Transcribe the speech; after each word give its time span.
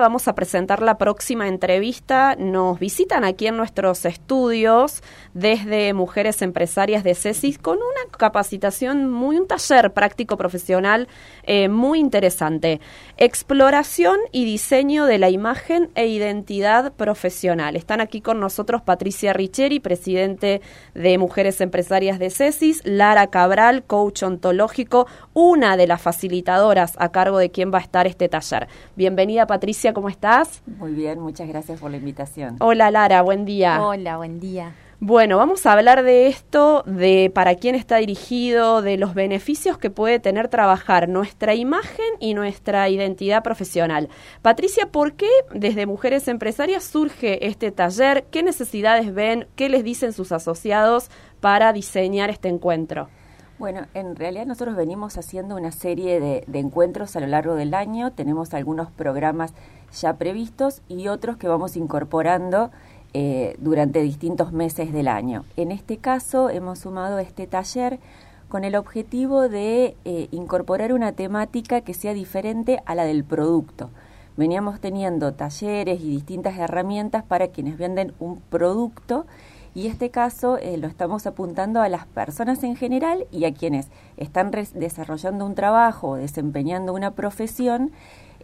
vamos 0.00 0.28
a 0.28 0.34
presentar 0.34 0.82
la 0.82 0.98
próxima 0.98 1.48
entrevista. 1.48 2.36
Nos 2.38 2.78
visitan 2.78 3.24
aquí 3.24 3.46
en 3.46 3.56
nuestros 3.56 4.04
estudios 4.04 5.02
desde 5.34 5.92
Mujeres 5.94 6.42
Empresarias 6.42 7.04
de 7.04 7.14
CESIS 7.14 7.58
con 7.58 7.76
una 7.76 8.10
capacitación 8.16 9.10
muy, 9.10 9.36
un 9.36 9.46
taller 9.46 9.92
práctico 9.92 10.36
profesional 10.36 11.08
eh, 11.44 11.68
muy 11.68 11.98
interesante. 11.98 12.80
Exploración 13.16 14.18
y 14.32 14.44
diseño 14.44 15.06
de 15.06 15.18
la 15.18 15.30
imagen 15.30 15.90
e 15.94 16.06
identidad 16.06 16.92
profesional. 16.92 17.76
Están 17.76 18.00
aquí 18.00 18.20
con 18.20 18.40
nosotros 18.40 18.82
Patricia 18.82 19.32
Richeri, 19.32 19.80
presidente 19.80 20.60
de 20.94 21.18
Mujeres 21.18 21.60
Empresarias 21.60 22.18
de 22.18 22.30
CESIS, 22.30 22.82
Lara 22.84 23.28
Cabral, 23.28 23.84
coach 23.84 24.22
ontológico, 24.22 25.06
una 25.34 25.76
de 25.76 25.86
las 25.86 26.00
facilitadoras 26.00 26.94
a 26.98 27.10
cargo 27.10 27.38
de 27.38 27.50
quien 27.50 27.72
va 27.72 27.78
a 27.78 27.82
estar 27.82 28.06
este 28.06 28.28
taller. 28.28 28.68
Bienvenida 28.96 29.46
Patricia, 29.46 29.87
¿cómo 29.92 30.08
estás? 30.08 30.62
Muy 30.66 30.92
bien, 30.92 31.20
muchas 31.20 31.48
gracias 31.48 31.80
por 31.80 31.90
la 31.90 31.96
invitación. 31.96 32.56
Hola 32.60 32.90
Lara, 32.90 33.22
buen 33.22 33.44
día. 33.44 33.82
Hola, 33.82 34.16
buen 34.16 34.40
día. 34.40 34.74
Bueno, 35.00 35.36
vamos 35.36 35.64
a 35.64 35.74
hablar 35.74 36.02
de 36.02 36.26
esto, 36.26 36.82
de 36.84 37.30
para 37.32 37.54
quién 37.54 37.76
está 37.76 37.98
dirigido, 37.98 38.82
de 38.82 38.96
los 38.96 39.14
beneficios 39.14 39.78
que 39.78 39.90
puede 39.90 40.18
tener 40.18 40.48
trabajar 40.48 41.08
nuestra 41.08 41.54
imagen 41.54 42.04
y 42.18 42.34
nuestra 42.34 42.88
identidad 42.88 43.44
profesional. 43.44 44.08
Patricia, 44.42 44.90
¿por 44.90 45.12
qué 45.12 45.30
desde 45.54 45.86
Mujeres 45.86 46.26
Empresarias 46.26 46.82
surge 46.82 47.46
este 47.46 47.70
taller? 47.70 48.24
¿Qué 48.32 48.42
necesidades 48.42 49.14
ven? 49.14 49.46
¿Qué 49.54 49.68
les 49.68 49.84
dicen 49.84 50.12
sus 50.12 50.32
asociados 50.32 51.10
para 51.40 51.72
diseñar 51.72 52.28
este 52.28 52.48
encuentro? 52.48 53.08
Bueno, 53.58 53.86
en 53.92 54.14
realidad 54.14 54.46
nosotros 54.46 54.76
venimos 54.76 55.18
haciendo 55.18 55.56
una 55.56 55.72
serie 55.72 56.20
de, 56.20 56.44
encuentros 56.52 57.16
a 57.16 57.20
lo 57.20 57.26
largo 57.26 57.56
del 57.56 57.74
año, 57.74 58.12
tenemos 58.12 58.54
algunos 58.54 58.88
programas 58.92 59.52
ya 60.00 60.12
previstos 60.14 60.80
y 60.88 61.08
otros 61.08 61.38
que 61.38 61.48
vamos 61.48 61.76
incorporando 61.76 62.70
eh, 63.14 63.56
durante 63.58 64.00
distintos 64.00 64.52
meses 64.52 64.92
del 64.92 65.08
año. 65.08 65.44
En 65.56 65.72
este 65.72 65.96
caso 65.96 66.50
hemos 66.50 66.78
sumado 66.78 67.18
este 67.18 67.48
taller 67.48 67.98
con 68.48 68.62
el 68.62 68.76
objetivo 68.76 69.48
de 69.48 69.96
eh, 70.04 70.28
incorporar 70.30 70.92
una 70.92 71.10
temática 71.10 71.80
que 71.80 71.94
sea 71.94 72.14
diferente 72.14 72.80
a 72.86 72.94
la 72.94 73.02
del 73.06 73.24
producto. 73.24 73.90
Veníamos 74.36 74.78
teniendo 74.78 75.34
talleres 75.34 76.00
y 76.00 76.08
distintas 76.08 76.56
herramientas 76.58 77.24
para 77.24 77.48
quienes 77.48 77.76
venden 77.76 78.14
un 78.20 78.40
producto 78.40 79.26
y 79.74 79.86
este 79.86 80.10
caso 80.10 80.58
eh, 80.58 80.76
lo 80.76 80.86
estamos 80.86 81.26
apuntando 81.26 81.80
a 81.80 81.88
las 81.88 82.06
personas 82.06 82.62
en 82.64 82.76
general 82.76 83.26
y 83.30 83.44
a 83.44 83.54
quienes 83.54 83.88
están 84.16 84.50
desarrollando 84.50 85.46
un 85.46 85.54
trabajo 85.54 86.10
o 86.10 86.14
desempeñando 86.16 86.94
una 86.94 87.12
profesión 87.12 87.92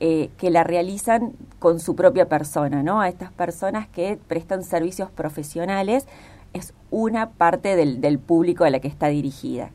eh, 0.00 0.30
que 0.38 0.50
la 0.50 0.64
realizan 0.64 1.32
con 1.58 1.80
su 1.80 1.94
propia 1.94 2.28
persona, 2.28 2.82
¿no? 2.82 3.00
A 3.00 3.08
estas 3.08 3.32
personas 3.32 3.88
que 3.88 4.18
prestan 4.28 4.64
servicios 4.64 5.10
profesionales 5.10 6.06
es 6.52 6.74
una 6.90 7.30
parte 7.30 7.76
del, 7.76 8.00
del 8.00 8.18
público 8.18 8.64
a 8.64 8.70
la 8.70 8.80
que 8.80 8.88
está 8.88 9.08
dirigida. 9.08 9.70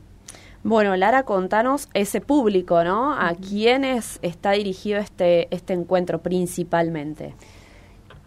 Bueno, 0.62 0.94
Lara, 0.94 1.22
contanos 1.22 1.88
ese 1.94 2.20
público, 2.20 2.84
¿no? 2.84 3.14
¿A 3.14 3.34
quiénes 3.34 4.18
está 4.20 4.50
dirigido 4.52 4.98
este, 4.98 5.48
este 5.54 5.72
encuentro 5.72 6.20
principalmente? 6.20 7.34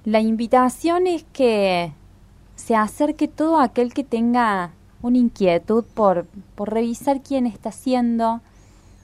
La 0.03 0.19
invitación 0.19 1.05
es 1.05 1.25
que 1.31 1.93
se 2.65 2.75
acerque 2.75 3.27
todo 3.27 3.59
aquel 3.59 3.93
que 3.93 4.05
tenga 4.05 4.71
una 5.01 5.17
inquietud 5.17 5.83
por, 5.93 6.25
por 6.55 6.73
revisar 6.73 7.21
quién 7.21 7.45
está 7.45 7.73
siendo, 7.73 8.39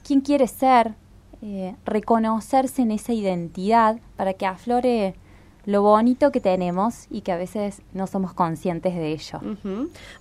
quién 0.06 0.22
quiere 0.22 0.46
ser, 0.46 0.94
eh, 1.42 1.76
reconocerse 1.84 2.82
en 2.82 2.90
esa 2.90 3.12
identidad 3.12 3.98
para 4.16 4.32
que 4.32 4.46
aflore 4.46 5.14
lo 5.66 5.82
bonito 5.82 6.32
que 6.32 6.40
tenemos 6.40 7.06
y 7.10 7.20
que 7.20 7.32
a 7.32 7.36
veces 7.36 7.82
no 7.92 8.06
somos 8.06 8.32
conscientes 8.32 8.94
de 8.94 9.12
ello. 9.12 9.40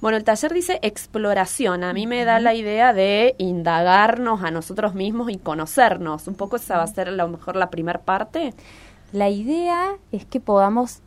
Bueno, 0.02 0.18
el 0.18 0.26
taller 0.26 0.54
dice 0.54 0.80
exploración. 0.82 1.86
A 1.86 1.94
mí 1.94 2.08
me 2.08 2.26
da 2.26 2.42
la 2.42 2.54
idea 2.54 2.92
de 2.92 3.36
indagarnos 3.38 4.44
a 4.44 4.52
nosotros 4.52 4.96
mismos 4.96 5.32
y 5.32 5.38
conocernos. 5.38 6.28
Un 6.28 6.36
poco 6.36 6.58
esa 6.58 6.76
va 6.76 6.84
a 6.84 6.88
ser 6.88 7.08
a 7.08 7.12
lo 7.12 7.30
mejor 7.30 7.56
la 7.56 7.70
primera 7.70 8.02
parte. 8.02 8.54
La 9.14 9.30
idea 9.30 9.96
es 10.12 10.26
que 10.26 10.42
podamos 10.42 11.02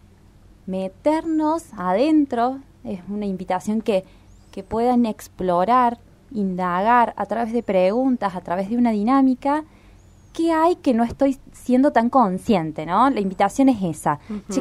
meternos 0.67 1.65
adentro. 1.77 2.61
Es 2.85 3.01
una 3.09 3.27
invitación 3.27 3.81
que, 3.81 4.05
que 4.51 4.63
puedan 4.63 5.07
explorar, 5.07 5.99
indagar 6.31 7.15
a 7.17 7.27
través 7.27 7.53
de 7.53 7.63
preguntas, 7.63 8.35
a 8.35 8.41
través 8.41 8.71
de 8.71 8.77
una 8.77 8.91
dinámica 8.91 9.65
¿qué 10.33 10.53
hay 10.53 10.77
que 10.77 10.95
no 10.95 11.05
estoy 11.05 11.39
siendo 11.53 11.93
tan 11.93 12.11
consciente, 12.11 12.87
no? 12.87 13.11
La 13.11 13.21
invitación 13.21 13.69
es 13.69 13.83
esa. 13.83 14.19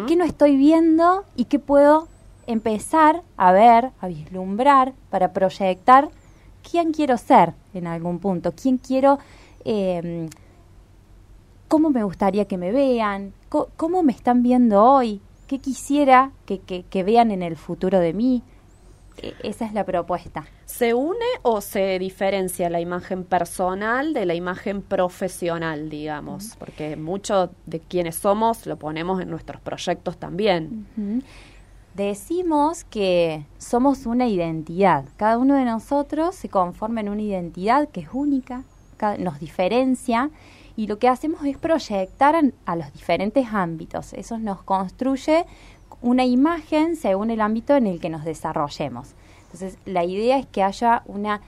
¿Qué 0.08 0.16
no 0.16 0.24
estoy 0.24 0.56
viendo 0.56 1.24
y 1.36 1.46
qué 1.46 1.60
puedo 1.60 2.08
empezar 2.48 3.24
a 3.38 3.52
ver, 3.52 3.92
a 4.00 4.08
vislumbrar, 4.08 4.94
para 5.10 5.32
proyectar 5.34 6.10
quién 6.70 6.92
quiero 6.92 7.18
ser 7.18 7.54
en 7.74 7.88
algún 7.88 8.20
punto? 8.20 8.54
¿Quién 8.54 8.78
quiero... 8.78 9.20
Em, 9.64 10.30
¿Cómo 11.68 11.90
me 11.90 12.04
gustaría 12.04 12.46
que 12.46 12.58
me 12.58 12.74
vean? 12.74 13.34
¿Cómo, 13.78 14.04
me 14.04 14.12
están 14.12 14.44
viendo 14.44 14.84
hoy? 14.84 15.22
¿Qué 15.52 15.60
quisiera 15.60 16.32
que, 16.46 16.62
que 16.62 17.04
vean 17.04 17.30
en 17.30 17.44
el 17.44 17.58
futuro 17.58 18.00
de 18.00 18.14
mí? 18.14 18.42
E, 19.18 19.34
esa 19.44 19.66
es 19.66 19.74
la 19.74 19.84
propuesta. 19.84 20.46
¿Se 20.66 20.94
une 20.94 21.26
o 21.42 21.60
se 21.60 22.00
diferencia 22.00 22.70
la 22.70 22.80
imagen 22.80 23.26
personal 23.26 24.14
de 24.14 24.26
la 24.26 24.34
imagen 24.34 24.82
profesional, 24.82 25.90
digamos? 25.90 26.56
Porque 26.58 26.96
mucho 26.96 27.52
de 27.66 27.82
quienes 27.82 28.16
somos 28.16 28.66
lo 28.66 28.78
ponemos 28.78 29.22
en 29.22 29.30
nuestros 29.30 29.60
proyectos 29.60 30.16
también. 30.16 30.88
Decimos 31.96 32.86
que 32.86 33.46
somos 33.58 34.06
una 34.06 34.30
identidad. 34.30 35.04
Cada 35.18 35.38
uno 35.38 35.56
de 35.56 35.66
nosotros 35.66 36.34
se 36.34 36.48
conforma 36.48 37.02
en 37.02 37.10
una 37.10 37.24
identidad 37.24 37.90
que 37.90 38.00
es 38.00 38.10
única, 38.14 38.64
nos 39.20 39.42
diferencia 39.42 40.32
y 40.82 40.88
lo 40.88 40.98
que 40.98 41.08
hacemos 41.08 41.46
es 41.46 41.60
proyectar 41.60 42.36
a 42.66 42.76
los 42.76 42.92
diferentes 42.92 43.46
ámbitos. 43.54 44.14
Eso 44.14 44.40
nos 44.40 44.64
construye 44.64 45.46
una 46.02 46.26
imagen 46.26 46.96
según 46.96 47.30
el 47.30 47.40
ámbito 47.40 47.76
en 47.76 47.86
el 47.86 48.00
que 48.00 48.10
nos 48.10 48.26
desarrollemos. 48.26 49.14
Entonces, 49.44 49.78
la 49.86 50.06
idea 50.06 50.40
es 50.40 50.48
que 50.48 50.64
haya 50.64 51.04
una 51.06 51.42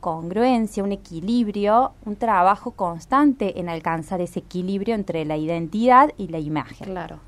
congruencia, 0.00 0.84
un 0.84 0.92
equilibrio, 0.92 1.94
un 2.04 2.16
trabajo 2.16 2.72
constante 2.72 3.58
en 3.58 3.70
alcanzar 3.70 4.20
ese 4.20 4.40
equilibrio 4.40 4.96
entre 4.96 5.24
la 5.24 5.38
identidad 5.38 6.10
y 6.18 6.28
la 6.28 6.38
imagen. 6.38 6.90
Claro. 6.90 7.20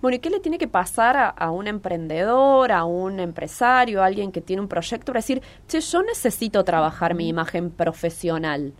Bueno, 0.00 0.16
¿y 0.16 0.18
qué 0.18 0.30
le 0.30 0.40
tiene 0.40 0.58
que 0.58 0.66
pasar 0.66 1.32
a, 1.36 1.50
un 1.52 1.68
emprendedor, 1.68 2.72
a 2.72 2.82
un 2.82 3.20
empresario, 3.20 4.02
a 4.02 4.06
alguien 4.06 4.32
que 4.32 4.40
tiene 4.40 4.62
un 4.62 4.66
proyecto 4.66 5.12
para 5.12 5.18
decir, 5.18 5.42
che, 5.68 5.80
yo 5.80 6.02
necesito 6.02 6.64
trabajar 6.64 7.14
mi 7.14 7.28
imagen 7.28 7.70
profesional? 7.70 8.72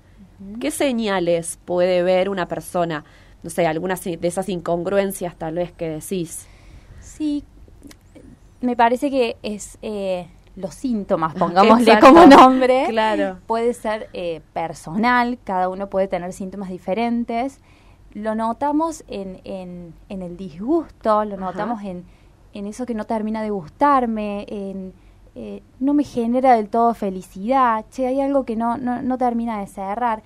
¿Qué 0.61 0.71
señales 0.71 1.59
puede 1.65 2.03
ver 2.03 2.29
una 2.29 2.47
persona? 2.47 3.05
No 3.43 3.51
sé, 3.51 3.67
algunas 3.67 4.05
de 4.05 4.19
esas 4.23 4.49
incongruencias 4.49 5.37
tal 5.37 5.55
vez 5.55 5.73
que 5.73 5.89
decís. 5.89 6.47
Sí, 7.01 7.45
me 8.61 8.77
parece 8.77 9.11
que 9.11 9.37
es 9.43 9.79
eh, 9.83 10.29
los 10.57 10.75
síntomas, 10.75 11.35
pongámosle 11.35 11.99
como 11.99 12.27
nombre. 12.27 12.87
Claro. 12.89 13.39
Puede 13.47 13.75
ser 13.75 14.09
eh, 14.13 14.41
personal, 14.53 15.39
cada 15.45 15.69
uno 15.69 15.89
puede 15.89 16.09
tener 16.09 16.33
síntomas 16.33 16.71
diferentes. 16.71 17.61
Lo 18.15 18.35
notamos 18.35 19.05
en, 19.09 19.41
en, 19.45 19.95
el 20.09 20.37
disgusto, 20.37 21.25
lo 21.25 21.37
notamos 21.39 21.83
en, 21.83 22.05
en, 22.53 22.67
eso 22.67 22.85
que 22.85 22.95
no 22.95 23.05
termina 23.05 23.43
de 23.43 23.49
gustarme, 23.49 24.45
en 24.49 24.93
eh, 25.35 25.63
no 25.81 25.95
me 25.95 26.05
genera 26.05 26.57
del 26.57 26.69
todo 26.69 26.95
felicidad, 26.95 27.85
che, 27.91 28.07
hay 28.07 28.21
algo 28.21 28.45
que 28.45 28.57
no, 28.57 28.77
no, 28.77 29.03
no 29.03 29.19
termina 29.19 29.61
de 29.61 29.67
cerrar. 29.67 30.23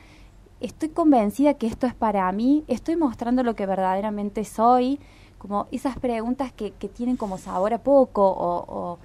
Estoy 0.61 0.89
convencida 0.89 1.55
que 1.55 1.67
esto 1.67 1.87
es 1.87 1.95
para 1.95 2.31
mí, 2.33 2.65
estoy 2.67 2.97
mostrando 2.97 3.43
lo 3.43 3.55
que 3.55 3.67
verdaderamente 3.67 4.45
soy 4.45 4.99
como 5.39 5.67
esas 5.71 5.99
preguntas 5.99 6.53
que, 6.53 6.73
que 6.73 6.89
tienen 6.89 7.17
como 7.17 7.39
sabor 7.39 7.73
a 7.75 7.79
poco 7.79 8.27
o, 8.27 8.99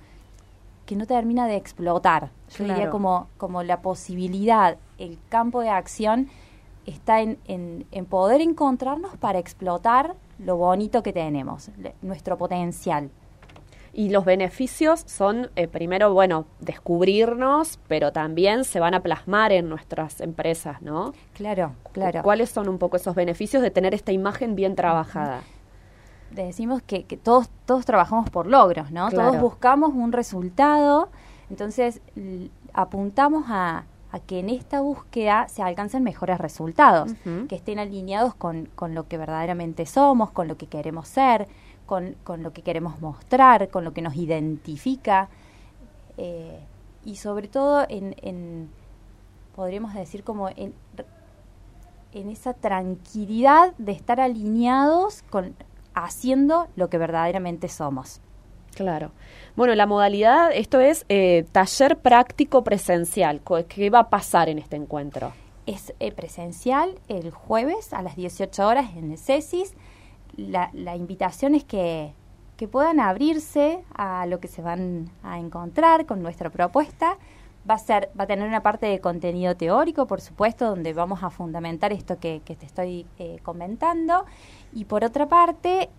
que 0.85 0.95
no 0.95 1.05
termina 1.05 1.47
de 1.47 1.55
explotar. 1.55 2.31
Yo 2.57 2.65
diría 2.65 2.89
como, 2.89 3.27
como 3.37 3.63
la 3.63 3.81
posibilidad, 3.81 4.77
el 4.97 5.17
campo 5.29 5.61
de 5.61 5.69
acción 5.69 6.27
está 6.85 7.21
en, 7.21 7.37
en, 7.47 8.05
poder 8.05 8.41
encontrarnos 8.41 9.15
para 9.17 9.39
explotar 9.39 10.15
lo 10.39 10.57
bonito 10.57 11.03
que 11.03 11.13
tenemos, 11.13 11.69
nuestro 12.01 12.37
potencial. 12.37 13.09
Y 13.93 14.09
los 14.09 14.23
beneficios 14.23 15.03
son, 15.05 15.49
eh, 15.55 15.67
primero, 15.67 16.13
bueno, 16.13 16.45
descubrirnos, 16.59 17.79
pero 17.87 18.11
también 18.13 18.63
se 18.63 18.79
van 18.79 18.93
a 18.93 19.01
plasmar 19.01 19.51
en 19.51 19.67
nuestras 19.67 20.21
empresas, 20.21 20.81
¿no? 20.81 21.13
Claro, 21.33 21.73
claro. 21.91 22.21
¿Cuáles 22.23 22.49
son 22.49 22.69
un 22.69 22.77
poco 22.77 22.95
esos 22.97 23.15
beneficios 23.15 23.61
de 23.61 23.71
tener 23.71 23.93
esta 23.93 24.11
imagen 24.11 24.55
bien 24.55 24.75
trabajada? 24.75 25.41
decimos 26.31 26.81
que, 26.81 27.03
que, 27.03 27.17
todos, 27.17 27.49
todos 27.65 27.85
trabajamos 27.85 28.29
por 28.29 28.47
logros, 28.47 28.91
¿no? 28.91 29.09
Todos 29.09 29.39
buscamos 29.39 29.93
un 29.93 30.11
resultado, 30.11 31.09
entonces 31.49 32.01
apuntamos 32.73 33.45
a, 33.49 33.83
a 34.11 34.19
que 34.19 34.39
en 34.39 34.49
esta 34.49 34.81
búsqueda 34.81 35.47
se 35.47 35.63
alcancen 35.63 36.03
mejores 36.03 36.37
resultados, 36.37 37.13
que 37.47 37.55
estén 37.55 37.79
alineados 37.79 38.35
con, 38.35 38.67
con 38.75 38.93
lo 38.93 39.07
que 39.07 39.17
verdaderamente 39.17 39.85
somos, 39.85 40.31
con 40.31 40.47
lo 40.47 40.57
que 40.57 40.67
queremos 40.67 41.07
ser, 41.07 41.47
con, 41.91 42.15
con 42.23 42.41
lo 42.41 42.53
que 42.53 42.61
queremos 42.61 43.01
mostrar, 43.01 43.67
con 43.67 43.83
lo 43.83 43.91
que 43.91 44.01
nos 44.01 44.15
identifica, 44.15 45.27
eh, 46.15 46.57
y 47.03 47.17
sobre 47.17 47.49
todo 47.49 47.85
en, 47.89 48.15
en, 48.21 48.69
podríamos 49.57 49.93
decir 49.93 50.23
como 50.23 50.47
en, 50.47 50.73
en 52.13 52.29
esa 52.29 52.53
tranquilidad 52.53 53.73
de 53.77 53.91
estar 53.91 54.21
alineados 54.21 55.21
con 55.23 55.53
haciendo 55.93 56.69
lo 56.77 56.89
que 56.89 56.97
verdaderamente 56.97 57.67
somos. 57.67 58.21
Claro. 58.73 59.11
Bueno, 59.57 59.75
la 59.75 59.85
modalidad, 59.85 60.49
esto 60.53 60.79
es 60.79 61.05
eh, 61.09 61.45
taller 61.51 61.97
práctico 61.97 62.63
presencial. 62.63 63.41
¿Qué 63.67 63.89
va 63.89 63.99
a 63.99 64.09
pasar 64.09 64.47
en 64.47 64.59
este 64.59 64.77
encuentro? 64.77 65.33
Es 65.65 65.93
eh, 65.99 66.13
presencial 66.13 66.95
el 67.09 67.31
jueves 67.31 67.91
a 67.91 68.01
las 68.01 68.15
18 68.15 68.65
horas 68.65 68.95
en 68.95 69.11
el 69.11 69.17
CESIS. 69.17 69.73
La, 70.49 70.69
la 70.73 70.95
invitación 70.95 71.55
es 71.55 71.63
que, 71.63 72.13
que 72.57 72.67
puedan 72.67 72.99
abrirse 72.99 73.83
a 73.93 74.25
lo 74.25 74.39
que 74.39 74.47
se 74.47 74.61
van 74.61 75.09
a 75.23 75.39
encontrar 75.39 76.05
con 76.05 76.21
nuestra 76.21 76.49
propuesta. 76.49 77.17
Va 77.69 77.75
a, 77.75 77.77
ser, 77.77 78.09
va 78.19 78.23
a 78.23 78.27
tener 78.27 78.47
una 78.47 78.63
parte 78.63 78.87
de 78.87 78.99
contenido 78.99 79.55
teórico, 79.55 80.07
por 80.07 80.19
supuesto, 80.19 80.67
donde 80.67 80.93
vamos 80.93 81.21
a 81.23 81.29
fundamentar 81.29 81.93
esto 81.93 82.19
que, 82.19 82.41
que 82.43 82.55
te 82.55 82.65
estoy 82.65 83.05
eh, 83.19 83.37
comentando. 83.43 84.25
Y 84.73 84.85
por 84.85 85.03
otra 85.03 85.27
parte, 85.27 85.89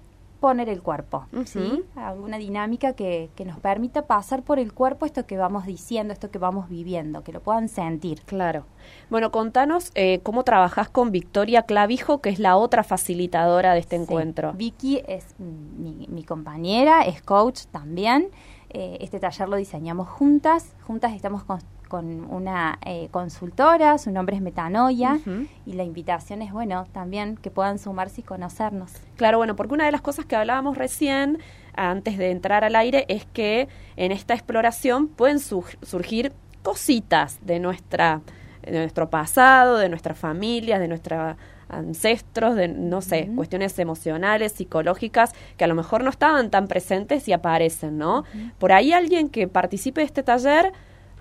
poner 0.42 0.68
el 0.68 0.82
cuerpo, 0.82 1.24
¿sí? 1.46 1.82
Alguna 1.96 2.36
dinámica 2.36 2.92
que, 2.92 3.30
que 3.34 3.46
nos 3.46 3.58
permita 3.60 4.02
pasar 4.06 4.42
por 4.42 4.58
el 4.58 4.74
cuerpo 4.74 5.06
esto 5.06 5.24
que 5.24 5.38
vamos 5.38 5.64
diciendo, 5.64 6.12
esto 6.12 6.30
que 6.30 6.38
vamos 6.38 6.68
viviendo, 6.68 7.22
que 7.24 7.32
lo 7.32 7.40
puedan 7.40 7.70
sentir. 7.70 8.20
Claro. 8.26 8.66
Bueno, 9.08 9.30
contanos 9.32 9.90
eh, 9.94 10.20
cómo 10.22 10.42
trabajás 10.42 10.90
con 10.90 11.12
Victoria 11.12 11.62
Clavijo, 11.62 12.20
que 12.20 12.28
es 12.28 12.38
la 12.40 12.56
otra 12.56 12.82
facilitadora 12.84 13.72
de 13.72 13.80
este 13.80 13.96
Sí. 13.96 14.02
encuentro. 14.02 14.52
Vicky 14.54 15.02
es 15.06 15.24
mi, 15.38 16.06
mi 16.10 16.24
compañera, 16.24 17.02
es 17.06 17.22
coach 17.22 17.62
también. 17.70 18.28
Eh, 18.70 18.98
este 19.00 19.20
taller 19.20 19.48
lo 19.48 19.56
diseñamos 19.56 20.08
juntas. 20.08 20.74
Juntas 20.86 21.12
estamos 21.14 21.44
con, 21.44 21.60
con 21.92 22.24
una 22.32 22.78
eh, 22.86 23.08
consultora, 23.10 23.98
su 23.98 24.10
nombre 24.10 24.34
es 24.34 24.40
Metanoia. 24.40 25.20
Y 25.66 25.74
la 25.74 25.84
invitación 25.84 26.40
es, 26.40 26.50
bueno, 26.50 26.86
también 26.90 27.36
que 27.36 27.50
puedan 27.50 27.78
sumarse 27.78 28.22
y 28.22 28.24
conocernos. 28.24 28.92
Claro, 29.16 29.36
bueno, 29.36 29.56
porque 29.56 29.74
una 29.74 29.84
de 29.84 29.92
las 29.92 30.00
cosas 30.00 30.24
que 30.24 30.34
hablábamos 30.34 30.78
recién, 30.78 31.38
antes 31.74 32.16
de 32.16 32.30
entrar 32.30 32.64
al 32.64 32.76
aire, 32.76 33.04
es 33.08 33.26
que 33.26 33.68
en 33.96 34.10
esta 34.10 34.32
exploración 34.32 35.06
pueden 35.06 35.38
sur- 35.38 35.76
surgir 35.82 36.32
cositas 36.62 37.38
de 37.42 37.60
nuestra 37.60 38.22
de 38.62 38.78
nuestro 38.78 39.10
pasado, 39.10 39.76
de 39.76 39.88
nuestras 39.90 40.16
familias, 40.16 40.80
de 40.80 40.88
nuestros 40.88 41.36
ancestros, 41.68 42.54
de 42.54 42.68
no 42.68 43.02
sé, 43.02 43.28
cuestiones 43.34 43.78
emocionales, 43.78 44.52
psicológicas, 44.52 45.34
que 45.58 45.64
a 45.64 45.66
lo 45.66 45.74
mejor 45.74 46.04
no 46.04 46.10
estaban 46.10 46.48
tan 46.48 46.68
presentes 46.68 47.26
y 47.28 47.32
aparecen, 47.34 47.98
¿no? 47.98 48.22
Por 48.58 48.70
ahí 48.72 48.92
alguien 48.92 49.28
que 49.28 49.48
participe 49.48 50.00
de 50.00 50.06
este 50.06 50.22
taller, 50.22 50.72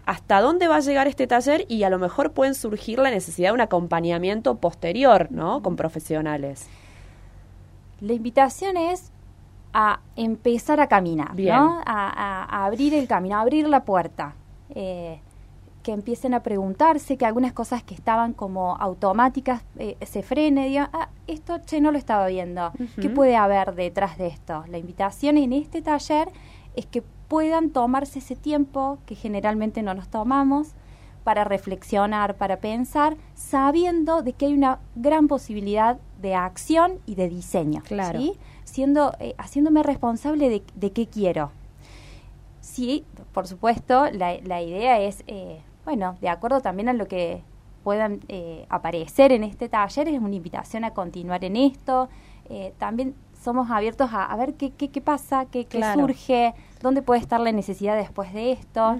hasta 0.05 0.41
dónde 0.41 0.67
va 0.67 0.77
a 0.77 0.79
llegar 0.79 1.07
este 1.07 1.27
taller 1.27 1.65
y 1.69 1.83
a 1.83 1.89
lo 1.89 1.99
mejor 1.99 2.31
pueden 2.31 2.55
surgir 2.55 2.99
la 2.99 3.09
necesidad 3.11 3.49
de 3.49 3.53
un 3.53 3.61
acompañamiento 3.61 4.55
posterior, 4.55 5.27
¿no? 5.31 5.61
Con 5.61 5.75
profesionales. 5.75 6.67
La 7.99 8.13
invitación 8.13 8.77
es 8.77 9.11
a 9.73 9.99
empezar 10.15 10.79
a 10.79 10.87
caminar, 10.87 11.35
Bien. 11.35 11.55
¿no? 11.55 11.81
A, 11.85 12.09
a- 12.09 12.43
a 12.43 12.65
abrir 12.65 12.93
el 12.93 13.07
camino, 13.07 13.37
a 13.37 13.41
abrir 13.41 13.67
la 13.69 13.83
puerta. 13.85 14.35
Eh, 14.73 15.19
que 15.83 15.91
empiecen 15.93 16.35
a 16.35 16.43
preguntarse, 16.43 17.17
que 17.17 17.25
algunas 17.25 17.53
cosas 17.53 17.81
que 17.81 17.95
estaban 17.95 18.33
como 18.33 18.75
automáticas 18.75 19.63
eh, 19.79 19.97
se 20.05 20.21
frenen 20.21 20.65
y 20.65 20.69
digan, 20.69 20.89
ah, 20.93 21.09
esto, 21.25 21.57
che, 21.65 21.81
no 21.81 21.91
lo 21.91 21.97
estaba 21.97 22.27
viendo. 22.27 22.71
¿Qué 23.01 23.09
puede 23.09 23.35
haber 23.35 23.73
detrás 23.73 24.15
de 24.19 24.27
esto? 24.27 24.63
La 24.67 24.77
invitación 24.77 25.37
en 25.37 25.53
este 25.53 25.81
taller 25.81 26.29
es 26.75 26.85
que 26.85 27.01
puedan 27.31 27.69
tomarse 27.69 28.19
ese 28.19 28.35
tiempo 28.35 28.97
que 29.05 29.15
generalmente 29.15 29.81
no 29.83 29.93
nos 29.93 30.09
tomamos 30.09 30.73
para 31.23 31.45
reflexionar, 31.45 32.35
para 32.35 32.57
pensar, 32.57 33.15
sabiendo 33.35 34.21
de 34.21 34.33
que 34.33 34.47
hay 34.47 34.53
una 34.53 34.79
gran 34.95 35.29
posibilidad 35.29 35.97
de 36.21 36.35
acción 36.35 36.99
y 37.05 37.15
de 37.15 37.29
diseño. 37.29 37.83
Claro. 37.83 38.19
¿sí? 38.19 38.33
Siendo, 38.65 39.13
eh, 39.21 39.33
haciéndome 39.37 39.81
responsable 39.81 40.49
de, 40.49 40.61
de 40.75 40.91
qué 40.91 41.07
quiero. 41.07 41.51
Sí, 42.59 43.05
por 43.31 43.47
supuesto, 43.47 44.11
la, 44.11 44.37
la 44.43 44.61
idea 44.61 44.99
es, 44.99 45.23
eh, 45.27 45.61
bueno, 45.85 46.17
de 46.19 46.27
acuerdo 46.27 46.59
también 46.59 46.89
a 46.89 46.93
lo 46.93 47.07
que 47.07 47.43
puedan 47.85 48.19
eh, 48.27 48.65
aparecer 48.67 49.31
en 49.31 49.45
este 49.45 49.69
taller, 49.69 50.09
es 50.09 50.19
una 50.19 50.35
invitación 50.35 50.83
a 50.83 50.91
continuar 50.91 51.45
en 51.45 51.55
esto. 51.55 52.09
Eh, 52.49 52.73
también 52.77 53.15
somos 53.41 53.71
abiertos 53.71 54.11
a, 54.11 54.25
a 54.25 54.35
ver 54.35 54.55
qué, 54.55 54.71
qué, 54.71 54.89
qué 54.89 54.99
pasa, 54.99 55.45
qué, 55.45 55.63
qué 55.63 55.81
surge, 55.93 56.53
dónde 56.81 57.01
puede 57.01 57.21
estar 57.21 57.39
la 57.39 57.51
necesidad 57.51 57.95
después 57.95 58.33
de 58.33 58.51
esto. 58.53 58.99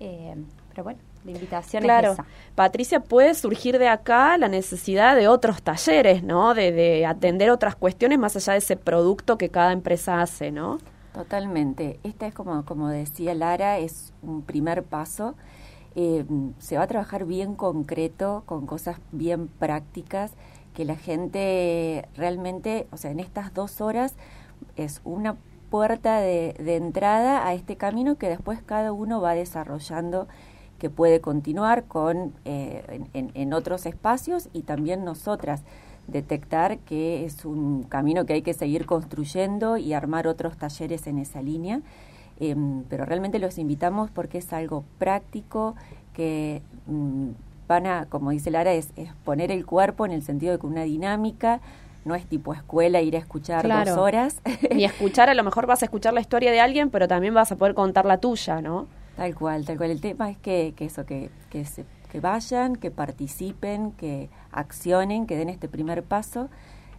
Eh, 0.00 0.34
pero 0.70 0.84
bueno, 0.84 1.00
la 1.24 1.30
invitación 1.30 1.82
Claro, 1.82 2.08
es 2.08 2.14
esa. 2.14 2.26
Patricia, 2.54 3.00
puede 3.00 3.34
surgir 3.34 3.78
de 3.78 3.88
acá 3.88 4.36
la 4.38 4.48
necesidad 4.48 5.16
de 5.16 5.28
otros 5.28 5.62
talleres, 5.62 6.22
¿no? 6.22 6.54
De, 6.54 6.72
de 6.72 7.06
atender 7.06 7.50
otras 7.50 7.76
cuestiones 7.76 8.18
más 8.18 8.36
allá 8.36 8.52
de 8.54 8.58
ese 8.60 8.76
producto 8.76 9.38
que 9.38 9.48
cada 9.48 9.72
empresa 9.72 10.20
hace, 10.20 10.50
¿no? 10.50 10.78
Totalmente. 11.12 12.00
Esta 12.04 12.26
es 12.26 12.34
como, 12.34 12.64
como 12.64 12.88
decía 12.88 13.34
Lara, 13.34 13.78
es 13.78 14.12
un 14.22 14.42
primer 14.42 14.82
paso. 14.82 15.34
Eh, 15.94 16.24
se 16.58 16.78
va 16.78 16.84
a 16.84 16.86
trabajar 16.86 17.26
bien 17.26 17.54
concreto, 17.54 18.44
con 18.46 18.66
cosas 18.66 18.96
bien 19.10 19.48
prácticas, 19.48 20.32
que 20.74 20.86
la 20.86 20.96
gente 20.96 22.08
realmente, 22.16 22.86
o 22.92 22.96
sea, 22.96 23.10
en 23.10 23.20
estas 23.20 23.52
dos 23.52 23.82
horas 23.82 24.14
es 24.76 25.02
una 25.04 25.36
puerta 25.76 26.20
de, 26.20 26.54
de 26.58 26.76
entrada 26.76 27.46
a 27.48 27.54
este 27.54 27.76
camino 27.76 28.16
que 28.16 28.28
después 28.28 28.60
cada 28.64 28.92
uno 28.92 29.22
va 29.22 29.32
desarrollando, 29.32 30.28
que 30.78 30.90
puede 30.90 31.22
continuar 31.22 31.84
con 31.84 32.34
eh, 32.44 33.00
en- 33.14 33.30
en- 33.32 33.54
otros 33.54 33.86
espacios 33.86 34.50
y 34.52 34.62
también 34.64 35.02
nosotras 35.02 35.62
detectar 36.08 36.76
que 36.80 37.24
es 37.24 37.46
un 37.46 37.84
camino 37.84 38.26
que 38.26 38.34
hay 38.34 38.42
que 38.42 38.52
seguir 38.52 38.84
construyendo 38.84 39.78
y 39.78 39.94
armar 39.94 40.26
otros 40.28 40.58
talleres 40.58 41.06
en 41.06 41.18
esa 41.18 41.40
línea. 41.40 41.80
Em, 42.38 42.82
pero 42.90 43.06
realmente 43.06 43.38
los 43.38 43.56
invitamos 43.56 44.10
porque 44.10 44.38
es 44.38 44.52
algo 44.52 44.84
práctico 44.98 45.74
que 46.12 46.60
mm, 46.86 47.28
van 47.66 47.86
a, 47.86 48.06
como 48.10 48.30
dice 48.30 48.50
Lara, 48.50 48.72
es, 48.74 48.90
es 48.96 49.08
poner 49.24 49.50
el 49.50 49.64
cuerpo 49.64 50.04
en 50.04 50.12
el 50.12 50.22
sentido 50.22 50.52
de 50.52 50.58
que 50.58 50.66
una 50.66 50.82
dinámica 50.82 51.60
no 52.04 52.14
es 52.14 52.26
tipo 52.26 52.52
escuela 52.54 53.00
ir 53.00 53.16
a 53.16 53.18
escuchar 53.18 53.64
Claro. 53.64 53.90
dos 53.92 53.98
horas. 53.98 54.40
Y 54.70 54.84
escuchar, 54.84 55.28
a 55.30 55.34
lo 55.34 55.42
mejor 55.44 55.66
vas 55.66 55.82
a 55.82 55.86
escuchar 55.86 56.12
la 56.14 56.20
historia 56.20 56.50
de 56.50 56.60
alguien, 56.60 56.90
pero 56.90 57.06
también 57.08 57.34
vas 57.34 57.52
a 57.52 57.56
poder 57.56 57.74
contar 57.74 58.04
la 58.06 58.18
tuya, 58.18 58.60
¿no? 58.60 58.86
Tal 59.16 59.34
cual, 59.34 59.64
tal 59.66 59.76
cual. 59.76 59.90
El 59.90 60.00
tema 60.00 60.30
es 60.30 60.38
que, 60.38 60.72
que 60.76 60.86
eso, 60.86 61.04
que, 61.04 61.30
que, 61.50 61.64
se- 61.64 61.84
que 62.10 62.20
vayan, 62.20 62.76
que 62.76 62.90
participen, 62.90 63.92
que 63.92 64.30
accionen, 64.50 65.26
que 65.26 65.36
den 65.36 65.48
este 65.48 65.68
primer 65.68 66.02
paso. 66.02 66.48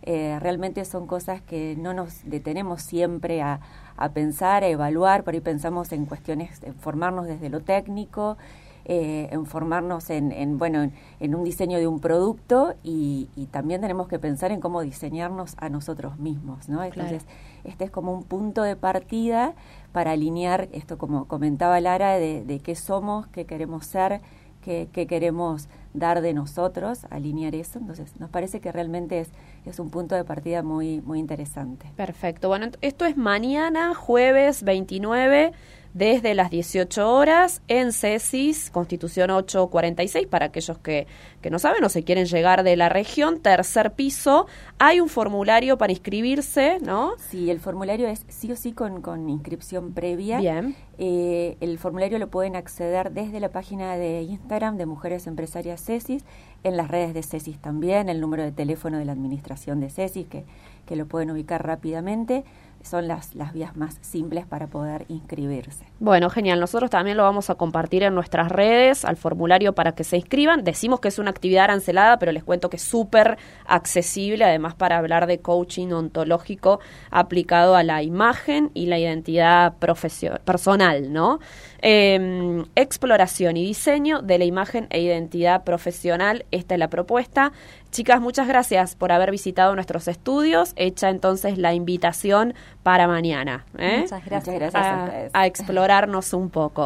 Eh, 0.05 0.37
realmente 0.41 0.83
son 0.85 1.07
cosas 1.07 1.41
que 1.41 1.75
no 1.77 1.93
nos 1.93 2.23
detenemos 2.29 2.81
siempre 2.81 3.41
a, 3.41 3.61
a 3.97 4.09
pensar, 4.09 4.63
a 4.63 4.67
evaluar. 4.67 5.23
Por 5.23 5.33
ahí 5.33 5.39
pensamos 5.39 5.91
en 5.91 6.05
cuestiones, 6.05 6.61
en 6.63 6.75
formarnos 6.75 7.25
desde 7.25 7.49
lo 7.49 7.61
técnico, 7.61 8.37
eh, 8.85 9.29
en 9.31 9.45
formarnos 9.45 10.09
en, 10.09 10.31
en, 10.31 10.57
bueno, 10.57 10.83
en, 10.83 10.93
en 11.19 11.35
un 11.35 11.43
diseño 11.43 11.77
de 11.77 11.87
un 11.87 11.99
producto 11.99 12.75
y, 12.83 13.29
y 13.35 13.45
también 13.45 13.81
tenemos 13.81 14.07
que 14.07 14.19
pensar 14.19 14.51
en 14.51 14.59
cómo 14.59 14.81
diseñarnos 14.81 15.55
a 15.57 15.69
nosotros 15.69 16.17
mismos, 16.19 16.67
¿no? 16.67 16.83
Entonces, 16.83 17.25
este 17.63 17.85
es 17.85 17.91
como 17.91 18.13
un 18.13 18.23
punto 18.23 18.61
de 18.63 18.75
partida 18.75 19.53
para 19.93 20.11
alinear 20.11 20.67
esto, 20.73 20.97
como 20.97 21.25
comentaba 21.25 21.79
Lara, 21.79 22.17
de, 22.17 22.43
de 22.43 22.59
qué 22.59 22.75
somos, 22.75 23.27
qué 23.27 23.45
queremos 23.45 23.85
ser, 23.85 24.21
qué, 24.61 24.89
qué 24.91 25.07
queremos 25.07 25.69
dar 25.93 26.21
de 26.21 26.33
nosotros, 26.33 27.05
alinear 27.09 27.55
eso. 27.55 27.79
Entonces, 27.79 28.19
nos 28.19 28.29
parece 28.29 28.59
que 28.59 28.71
realmente 28.71 29.19
es, 29.19 29.29
es 29.65 29.79
un 29.79 29.89
punto 29.89 30.15
de 30.15 30.23
partida 30.23 30.63
muy, 30.63 31.01
muy 31.01 31.19
interesante. 31.19 31.85
Perfecto. 31.95 32.47
Bueno, 32.47 32.67
esto 32.81 33.05
es 33.05 33.15
mañana, 33.15 33.93
jueves 33.93 34.63
29, 34.63 35.53
desde 35.93 36.33
las 36.33 36.49
18 36.49 37.13
horas, 37.13 37.61
en 37.67 37.93
CESIS, 37.93 38.71
Constitución 38.71 39.29
846, 39.29 40.27
para 40.27 40.47
aquellos 40.47 40.77
que, 40.79 41.07
que 41.41 41.49
no 41.49 41.59
saben 41.59 41.83
o 41.83 41.89
se 41.89 42.03
quieren 42.03 42.25
llegar 42.25 42.63
de 42.63 42.75
la 42.75 42.89
región, 42.89 43.39
tercer 43.39 43.91
piso. 43.93 44.47
Hay 44.79 44.99
un 44.99 45.09
formulario 45.09 45.77
para 45.77 45.91
inscribirse, 45.91 46.79
¿no? 46.81 47.13
Sí, 47.17 47.51
el 47.51 47.59
formulario 47.59 48.07
es 48.07 48.25
sí 48.27 48.51
o 48.51 48.55
sí 48.55 48.73
con, 48.73 49.01
con 49.01 49.29
inscripción 49.29 49.93
previa. 49.93 50.39
Bien. 50.39 50.75
Eh, 50.97 51.57
el 51.59 51.77
formulario 51.79 52.19
lo 52.19 52.29
pueden 52.29 52.55
acceder 52.55 53.11
desde 53.11 53.39
la 53.39 53.49
página 53.49 53.95
de 53.95 54.21
Instagram 54.21 54.77
de 54.77 54.85
Mujeres 54.85 55.27
Empresarias 55.27 55.83
CESIS, 55.83 56.23
en 56.63 56.77
las 56.77 56.87
redes 56.87 57.13
de 57.13 57.23
CESIS 57.23 57.59
también, 57.59 58.09
el 58.09 58.21
número 58.21 58.43
de 58.43 58.51
teléfono 58.51 58.97
de 58.97 59.05
la 59.05 59.11
administración 59.11 59.79
de 59.79 59.89
CESIS, 59.89 60.27
que, 60.27 60.45
que 60.85 60.95
lo 60.95 61.05
pueden 61.07 61.31
ubicar 61.31 61.65
rápidamente. 61.65 62.43
Son 62.83 63.07
las, 63.07 63.33
las 63.35 63.53
vías 63.53 63.75
más 63.75 63.97
simples 64.01 64.45
para 64.45 64.67
poder 64.67 65.05
inscribirse. 65.07 65.85
Bueno, 65.99 66.29
genial. 66.29 66.59
Nosotros 66.59 66.89
también 66.89 67.17
lo 67.17 67.23
vamos 67.23 67.49
a 67.49 67.55
compartir 67.55 68.03
en 68.03 68.13
nuestras 68.13 68.51
redes, 68.51 69.05
al 69.05 69.17
formulario 69.17 69.73
para 69.73 69.93
que 69.93 70.03
se 70.03 70.17
inscriban. 70.17 70.63
Decimos 70.63 70.99
que 70.99 71.07
es 71.07 71.19
una 71.19 71.31
actividad 71.31 71.65
arancelada, 71.65 72.19
pero 72.19 72.31
les 72.31 72.43
cuento 72.43 72.69
que 72.69 72.77
es 72.77 72.83
súper 72.83 73.37
accesible, 73.65 74.43
además 74.45 74.75
para 74.75 74.97
hablar 74.97 75.27
de 75.27 75.39
coaching 75.39 75.87
ontológico 75.91 76.79
aplicado 77.09 77.75
a 77.75 77.83
la 77.83 78.03
imagen 78.03 78.69
y 78.73 78.87
la 78.87 78.99
identidad 78.99 79.73
personal, 79.77 81.11
¿no? 81.11 81.39
Em, 81.85 82.65
exploración 82.75 83.57
y 83.57 83.65
diseño 83.65 84.21
de 84.21 84.37
la 84.37 84.45
imagen 84.45 84.87
e 84.89 85.01
identidad 85.01 85.65
profesional. 85.65 86.45
Esta 86.51 86.75
es 86.75 86.79
la 86.79 86.89
propuesta. 86.89 87.51
Chicas, 87.91 88.21
muchas 88.21 88.47
gracias 88.47 88.95
por 88.95 89.11
haber 89.11 89.31
visitado 89.31 89.75
nuestros 89.75 90.07
estudios. 90.07 90.73
Hecha 90.77 91.09
entonces 91.09 91.57
la 91.57 91.73
invitación 91.73 92.53
para 92.81 93.07
mañana. 93.07 93.65
¿eh? 93.77 93.99
Muchas 94.01 94.25
gracias. 94.25 94.75
a, 94.75 95.09
a 95.33 95.45
explorarnos 95.45 96.33
un 96.33 96.49
poco. 96.49 96.81